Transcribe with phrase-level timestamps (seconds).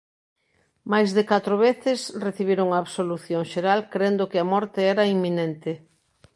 [0.91, 5.71] Máis de catro veces recibiron a absolución xeral crendo que a morte era inminente.